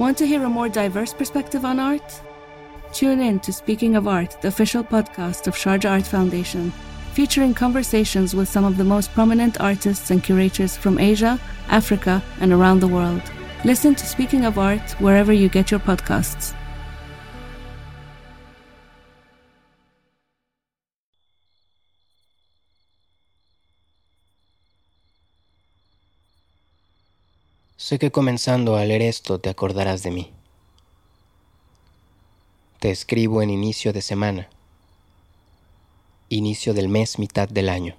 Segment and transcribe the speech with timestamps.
[0.00, 2.22] Want to hear a more diverse perspective on art?
[2.90, 6.72] Tune in to Speaking of Art, the official podcast of Sharjah Art Foundation,
[7.12, 12.50] featuring conversations with some of the most prominent artists and curators from Asia, Africa, and
[12.50, 13.20] around the world.
[13.66, 16.54] Listen to Speaking of Art wherever you get your podcasts.
[27.80, 30.30] Sé que comenzando a leer esto te acordarás de mí.
[32.78, 34.50] Te escribo en inicio de semana,
[36.28, 37.96] inicio del mes, mitad del año.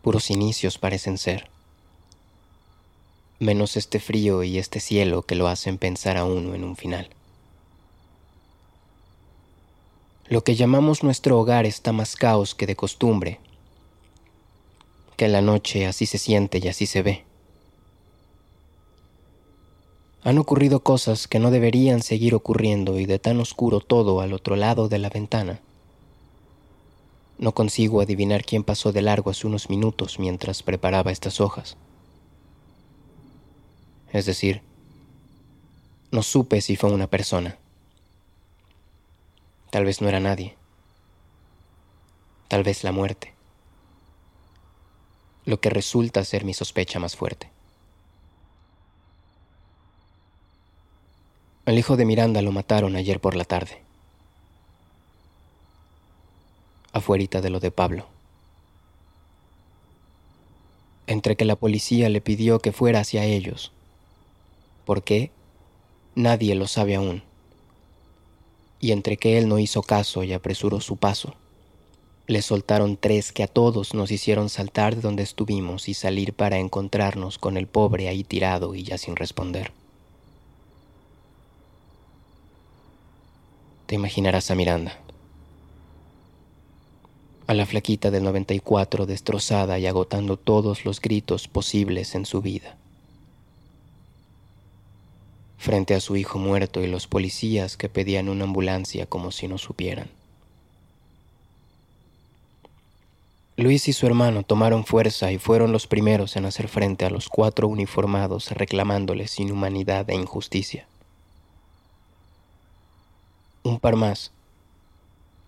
[0.00, 1.50] Puros inicios parecen ser,
[3.40, 7.10] menos este frío y este cielo que lo hacen pensar a uno en un final.
[10.28, 13.38] Lo que llamamos nuestro hogar está más caos que de costumbre,
[15.18, 17.33] que en la noche así se siente y así se ve.
[20.24, 24.56] Han ocurrido cosas que no deberían seguir ocurriendo y de tan oscuro todo al otro
[24.56, 25.60] lado de la ventana.
[27.36, 31.76] No consigo adivinar quién pasó de largo hace unos minutos mientras preparaba estas hojas.
[34.14, 34.62] Es decir,
[36.10, 37.58] no supe si fue una persona.
[39.70, 40.56] Tal vez no era nadie.
[42.48, 43.34] Tal vez la muerte.
[45.44, 47.53] Lo que resulta ser mi sospecha más fuerte.
[51.66, 53.80] Al hijo de Miranda lo mataron ayer por la tarde.
[56.92, 58.06] Afuerita de lo de Pablo.
[61.06, 63.72] Entre que la policía le pidió que fuera hacia ellos.
[64.84, 65.30] ¿Por qué?
[66.14, 67.22] Nadie lo sabe aún.
[68.78, 71.34] Y entre que él no hizo caso y apresuró su paso,
[72.26, 76.58] le soltaron tres que a todos nos hicieron saltar de donde estuvimos y salir para
[76.58, 79.72] encontrarnos con el pobre ahí tirado y ya sin responder.
[83.94, 84.98] Imaginarás a Miranda.
[87.46, 92.76] A la flaquita del 94 destrozada y agotando todos los gritos posibles en su vida.
[95.58, 99.58] Frente a su hijo muerto y los policías que pedían una ambulancia como si no
[99.58, 100.08] supieran.
[103.56, 107.28] Luis y su hermano tomaron fuerza y fueron los primeros en hacer frente a los
[107.28, 110.88] cuatro uniformados reclamándoles inhumanidad e injusticia
[113.64, 114.30] un par más,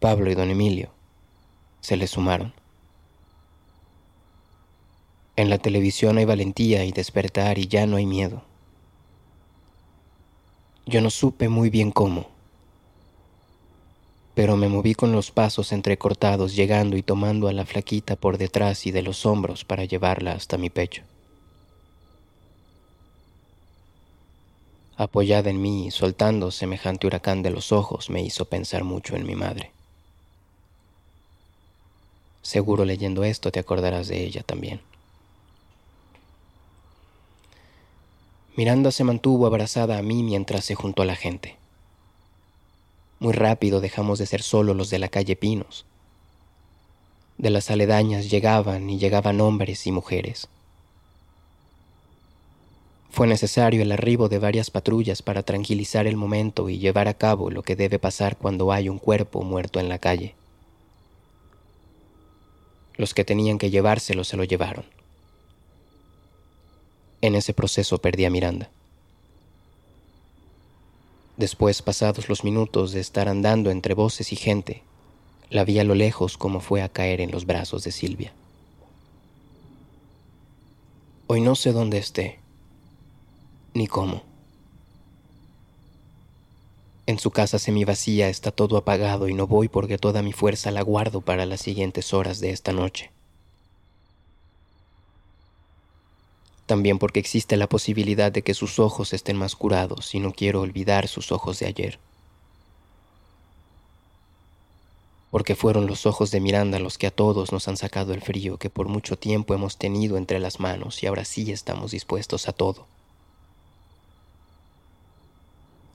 [0.00, 0.90] Pablo y don Emilio,
[1.80, 2.52] se le sumaron.
[5.36, 8.42] En la televisión hay valentía y despertar y ya no hay miedo.
[10.86, 12.26] Yo no supe muy bien cómo,
[14.34, 18.86] pero me moví con los pasos entrecortados llegando y tomando a la flaquita por detrás
[18.86, 21.04] y de los hombros para llevarla hasta mi pecho.
[25.02, 29.26] Apoyada en mí y soltando semejante huracán de los ojos, me hizo pensar mucho en
[29.26, 29.70] mi madre.
[32.42, 34.82] Seguro leyendo esto te acordarás de ella también.
[38.56, 41.56] Miranda se mantuvo abrazada a mí mientras se juntó a la gente.
[43.20, 45.86] Muy rápido dejamos de ser solo los de la calle Pinos.
[47.38, 50.48] De las aledañas llegaban y llegaban hombres y mujeres.
[53.10, 57.50] Fue necesario el arribo de varias patrullas para tranquilizar el momento y llevar a cabo
[57.50, 60.34] lo que debe pasar cuando hay un cuerpo muerto en la calle.
[62.96, 64.84] Los que tenían que llevárselo se lo llevaron.
[67.20, 68.70] En ese proceso perdí a Miranda.
[71.36, 74.82] Después, pasados los minutos de estar andando entre voces y gente,
[75.48, 78.32] la vi a lo lejos como fue a caer en los brazos de Silvia.
[81.26, 82.39] Hoy no sé dónde esté
[83.74, 84.22] ni cómo.
[87.06, 90.82] En su casa semivacía está todo apagado y no voy porque toda mi fuerza la
[90.82, 93.10] guardo para las siguientes horas de esta noche.
[96.66, 100.60] También porque existe la posibilidad de que sus ojos estén más curados y no quiero
[100.60, 101.98] olvidar sus ojos de ayer.
[105.32, 108.56] Porque fueron los ojos de Miranda los que a todos nos han sacado el frío
[108.56, 112.52] que por mucho tiempo hemos tenido entre las manos y ahora sí estamos dispuestos a
[112.52, 112.86] todo.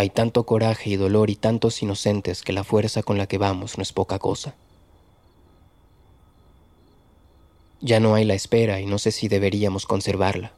[0.00, 3.76] Hay tanto coraje y dolor y tantos inocentes que la fuerza con la que vamos
[3.76, 4.54] no es poca cosa.
[7.82, 10.54] Ya no hay la espera y no sé si deberíamos conservarla.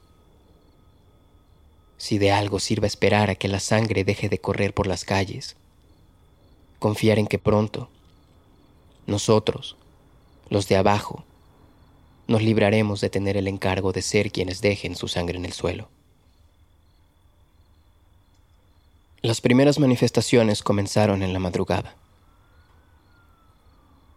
[1.96, 5.56] Si de algo sirve esperar a que la sangre deje de correr por las calles.
[6.78, 7.88] Confiar en que pronto,
[9.08, 9.74] nosotros,
[10.50, 11.24] los de abajo,
[12.28, 15.88] nos libraremos de tener el encargo de ser quienes dejen su sangre en el suelo.
[19.24, 21.94] Las primeras manifestaciones comenzaron en la madrugada.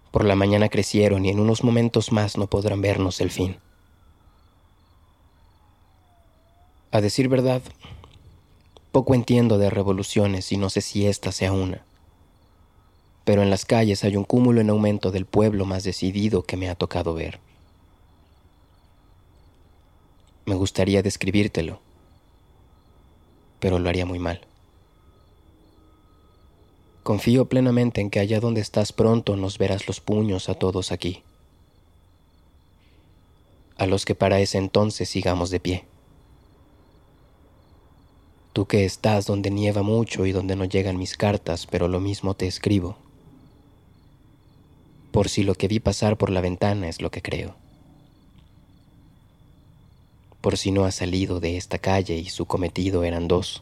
[0.10, 3.57] Por la mañana crecieron y en unos momentos más no podrán vernos el fin.
[6.90, 7.62] A decir verdad,
[8.92, 11.84] poco entiendo de revoluciones y no sé si esta sea una.
[13.25, 16.68] Pero en las calles hay un cúmulo en aumento del pueblo más decidido que me
[16.68, 17.40] ha tocado ver.
[20.48, 21.80] Me gustaría describírtelo,
[23.60, 24.42] pero lo haría muy mal.
[27.06, 31.22] Confío plenamente en que allá donde estás pronto nos verás los puños a todos aquí,
[33.78, 35.86] a los que para ese entonces sigamos de pie.
[38.54, 42.34] Tú que estás donde nieva mucho y donde no llegan mis cartas, pero lo mismo
[42.34, 42.98] te escribo,
[45.12, 47.54] por si lo que vi pasar por la ventana es lo que creo,
[50.42, 53.62] por si no ha salido de esta calle y su cometido eran dos